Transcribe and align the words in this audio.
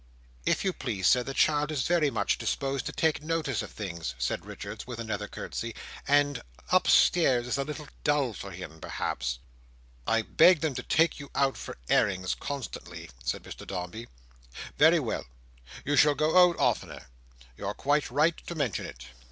"If 0.47 0.65
you 0.65 0.73
please, 0.73 1.05
Sir, 1.05 1.21
the 1.21 1.31
child 1.35 1.71
is 1.71 1.83
very 1.83 2.09
much 2.09 2.39
disposed 2.39 2.87
to 2.87 2.91
take 2.91 3.21
notice 3.21 3.61
of 3.61 3.69
things," 3.69 4.15
said 4.17 4.47
Richards, 4.47 4.87
with 4.87 4.99
another 4.99 5.27
curtsey, 5.27 5.75
"and—upstairs 6.07 7.45
is 7.45 7.59
a 7.59 7.63
little 7.63 7.87
dull 8.03 8.33
for 8.33 8.49
him, 8.49 8.79
perhaps, 8.81 9.27
Sir." 9.27 9.41
"I 10.13 10.21
begged 10.23 10.63
them 10.63 10.73
to 10.73 10.81
take 10.81 11.19
you 11.19 11.29
out 11.35 11.55
for 11.55 11.77
airings, 11.87 12.33
constantly," 12.33 13.11
said 13.23 13.43
Mr 13.43 13.67
Dombey. 13.67 14.07
"Very 14.75 14.99
well! 14.99 15.25
You 15.85 15.95
shall 15.95 16.15
go 16.15 16.49
out 16.49 16.57
oftener. 16.57 17.05
You're 17.55 17.75
quite 17.75 18.09
right 18.09 18.35
to 18.47 18.55
mention 18.55 18.87
it." 18.87 19.05